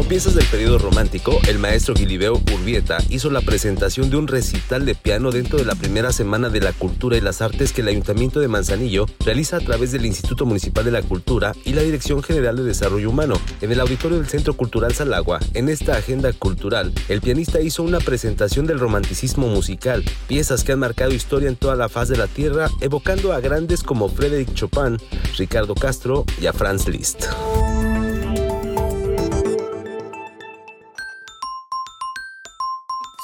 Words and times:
Con 0.00 0.08
piezas 0.08 0.34
del 0.34 0.46
periodo 0.46 0.78
romántico, 0.78 1.38
el 1.46 1.58
maestro 1.58 1.94
Gilibeo 1.94 2.40
Urbieta 2.54 3.04
hizo 3.10 3.28
la 3.28 3.42
presentación 3.42 4.08
de 4.08 4.16
un 4.16 4.28
recital 4.28 4.86
de 4.86 4.94
piano 4.94 5.30
dentro 5.30 5.58
de 5.58 5.66
la 5.66 5.74
primera 5.74 6.10
semana 6.10 6.48
de 6.48 6.62
la 6.62 6.72
cultura 6.72 7.18
y 7.18 7.20
las 7.20 7.42
artes 7.42 7.74
que 7.74 7.82
el 7.82 7.88
Ayuntamiento 7.88 8.40
de 8.40 8.48
Manzanillo 8.48 9.04
realiza 9.26 9.58
a 9.58 9.60
través 9.60 9.92
del 9.92 10.06
Instituto 10.06 10.46
Municipal 10.46 10.86
de 10.86 10.90
la 10.90 11.02
Cultura 11.02 11.54
y 11.66 11.74
la 11.74 11.82
Dirección 11.82 12.22
General 12.22 12.56
de 12.56 12.62
Desarrollo 12.62 13.10
Humano. 13.10 13.34
En 13.60 13.72
el 13.72 13.78
auditorio 13.78 14.16
del 14.16 14.26
Centro 14.26 14.54
Cultural 14.54 14.94
Salagua, 14.94 15.38
en 15.52 15.68
esta 15.68 15.98
agenda 15.98 16.32
cultural, 16.32 16.94
el 17.10 17.20
pianista 17.20 17.60
hizo 17.60 17.82
una 17.82 17.98
presentación 17.98 18.66
del 18.66 18.78
romanticismo 18.78 19.48
musical, 19.48 20.02
piezas 20.28 20.64
que 20.64 20.72
han 20.72 20.78
marcado 20.78 21.12
historia 21.12 21.50
en 21.50 21.56
toda 21.56 21.76
la 21.76 21.90
faz 21.90 22.08
de 22.08 22.16
la 22.16 22.26
tierra, 22.26 22.70
evocando 22.80 23.34
a 23.34 23.40
grandes 23.40 23.82
como 23.82 24.08
Frédéric 24.08 24.54
Chopin, 24.54 24.96
Ricardo 25.36 25.74
Castro 25.74 26.24
y 26.40 26.46
a 26.46 26.54
Franz 26.54 26.88
Liszt. 26.88 27.26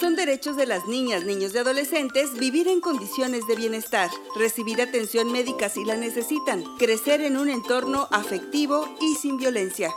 Son 0.00 0.16
derechos 0.16 0.56
de 0.56 0.64
las 0.64 0.86
niñas, 0.86 1.24
niños 1.24 1.52
y 1.54 1.58
adolescentes 1.58 2.32
vivir 2.38 2.68
en 2.68 2.80
condiciones 2.80 3.46
de 3.46 3.54
bienestar, 3.54 4.08
recibir 4.34 4.80
atención 4.80 5.30
médica 5.30 5.68
si 5.68 5.84
la 5.84 5.94
necesitan, 5.94 6.64
crecer 6.78 7.20
en 7.20 7.36
un 7.36 7.50
entorno 7.50 8.08
afectivo 8.10 8.88
y 8.98 9.16
sin 9.16 9.36
violencia. 9.36 9.92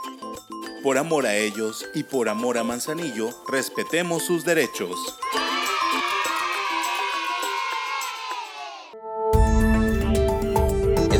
Por 0.82 0.98
amor 0.98 1.24
a 1.24 1.34
ellos 1.34 1.88
y 1.94 2.02
por 2.02 2.28
amor 2.28 2.58
a 2.58 2.64
Manzanillo, 2.64 3.30
respetemos 3.48 4.24
sus 4.24 4.44
derechos. 4.44 4.94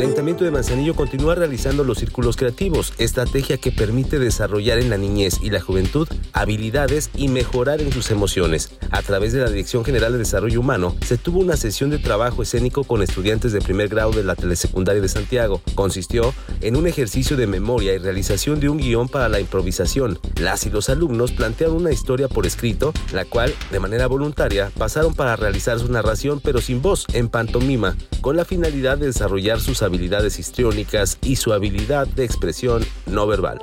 Ayuntamiento 0.05 0.45
de 0.45 0.51
Manzanillo 0.51 0.95
continúa 0.95 1.35
realizando 1.35 1.83
los 1.83 1.97
círculos 1.97 2.37
creativos, 2.37 2.93
estrategia 2.99 3.57
que 3.57 3.73
permite 3.73 4.19
desarrollar 4.19 4.79
en 4.79 4.91
la 4.91 4.99
niñez 4.99 5.39
y 5.41 5.49
la 5.49 5.63
juventud 5.63 6.07
habilidades 6.35 7.09
y 7.17 7.29
mejorar 7.29 7.81
en 7.81 7.91
sus 7.91 8.11
emociones. 8.11 8.73
A 8.91 9.01
través 9.01 9.33
de 9.33 9.41
la 9.41 9.49
Dirección 9.49 9.83
General 9.83 10.13
de 10.13 10.19
Desarrollo 10.19 10.61
Humano, 10.61 10.95
se 11.07 11.17
tuvo 11.17 11.41
una 11.41 11.57
sesión 11.57 11.89
de 11.89 11.99
trabajo 11.99 12.43
escénico 12.43 12.85
con 12.85 13.01
estudiantes 13.01 13.53
de 13.53 13.63
primer 13.63 13.89
grado 13.89 14.11
de 14.11 14.25
la 14.25 14.37
Telesecundaria 14.37 15.01
de 15.01 15.09
Santiago. 15.09 15.63
Consistió 15.75 16.35
en 16.61 16.77
un 16.77 16.87
ejercicio 16.87 17.39
de 17.39 17.47
memoria 17.47 17.95
y 17.95 17.99
realización 17.99 18.61
de 18.61 18.69
un 18.69 18.77
guion 18.77 19.09
para 19.09 19.31
la 19.31 19.41
improvisación. 19.41 20.19
Las 20.39 20.67
y 20.67 20.71
los 20.71 20.91
alumnos 20.91 21.33
plantearon 21.33 21.77
una 21.77 21.93
historia 21.93 22.29
por 22.29 22.45
escrito, 22.45 22.93
la 23.15 23.25
cual, 23.25 23.55
de 23.73 23.81
manera 23.81 24.07
voluntaria, 24.07 24.71
pasaron 24.77 25.15
para 25.15 25.37
realizar 25.37 25.79
su 25.79 25.91
narración 25.91 26.43
pero 26.45 26.61
sin 26.61 26.83
voz, 26.83 27.07
en 27.15 27.31
pantomima, 27.31 27.97
con 28.21 28.37
la 28.37 28.45
finalidad 28.45 28.99
de 28.99 29.07
desarrollar 29.07 29.61
sus 29.61 29.83
habilidades 29.83 29.94
histriónicas 30.39 31.19
y 31.23 31.37
su 31.37 31.53
habilidad 31.53 32.07
de 32.07 32.25
expresión 32.25 32.85
no 33.07 33.27
verbal. 33.27 33.59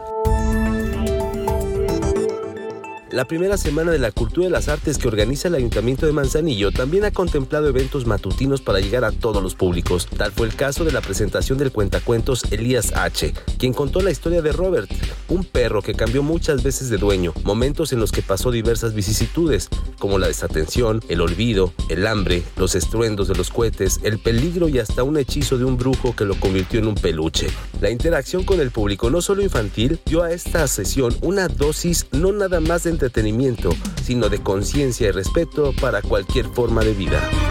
La 3.11 3.25
primera 3.25 3.57
semana 3.57 3.91
de 3.91 3.99
la 3.99 4.13
cultura 4.13 4.47
y 4.47 4.49
las 4.49 4.69
artes 4.69 4.97
que 4.97 5.09
organiza 5.09 5.49
el 5.49 5.55
Ayuntamiento 5.55 6.05
de 6.05 6.13
Manzanillo 6.13 6.71
también 6.71 7.03
ha 7.03 7.11
contemplado 7.11 7.67
eventos 7.67 8.05
matutinos 8.05 8.61
para 8.61 8.79
llegar 8.79 9.03
a 9.03 9.11
todos 9.11 9.43
los 9.43 9.53
públicos. 9.53 10.07
Tal 10.07 10.31
fue 10.31 10.47
el 10.47 10.55
caso 10.55 10.85
de 10.85 10.93
la 10.93 11.01
presentación 11.01 11.57
del 11.57 11.73
cuentacuentos 11.73 12.45
Elías 12.51 12.93
H., 12.95 13.33
quien 13.59 13.73
contó 13.73 13.99
la 13.99 14.11
historia 14.11 14.41
de 14.41 14.53
Robert, 14.53 14.89
un 15.31 15.45
perro 15.45 15.81
que 15.81 15.93
cambió 15.93 16.23
muchas 16.23 16.61
veces 16.61 16.89
de 16.89 16.97
dueño, 16.97 17.33
momentos 17.43 17.93
en 17.93 17.99
los 17.99 18.11
que 18.11 18.21
pasó 18.21 18.51
diversas 18.51 18.93
vicisitudes, 18.93 19.69
como 19.97 20.19
la 20.19 20.27
desatención, 20.27 21.01
el 21.07 21.21
olvido, 21.21 21.73
el 21.89 22.05
hambre, 22.05 22.43
los 22.57 22.75
estruendos 22.75 23.29
de 23.29 23.35
los 23.35 23.49
cohetes, 23.49 24.01
el 24.03 24.19
peligro 24.19 24.67
y 24.67 24.79
hasta 24.79 25.03
un 25.03 25.17
hechizo 25.17 25.57
de 25.57 25.65
un 25.65 25.77
brujo 25.77 26.15
que 26.15 26.25
lo 26.25 26.37
convirtió 26.39 26.79
en 26.79 26.87
un 26.87 26.95
peluche. 26.95 27.47
La 27.79 27.89
interacción 27.89 28.43
con 28.43 28.59
el 28.59 28.71
público, 28.71 29.09
no 29.09 29.21
solo 29.21 29.41
infantil, 29.41 29.99
dio 30.05 30.21
a 30.21 30.31
esta 30.31 30.67
sesión 30.67 31.15
una 31.21 31.47
dosis 31.47 32.07
no 32.11 32.33
nada 32.33 32.59
más 32.59 32.83
de 32.83 32.89
entretenimiento, 32.89 33.69
sino 34.03 34.27
de 34.27 34.43
conciencia 34.43 35.07
y 35.07 35.11
respeto 35.11 35.73
para 35.79 36.01
cualquier 36.01 36.47
forma 36.47 36.83
de 36.83 36.93
vida. 36.93 37.50